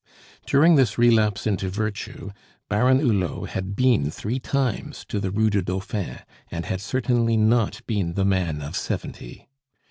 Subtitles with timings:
[0.47, 2.31] During this relapse into virtue
[2.69, 7.85] Baron Hulot had been three times to the Rue du Dauphin, and had certainly not
[7.85, 9.47] been the man of seventy.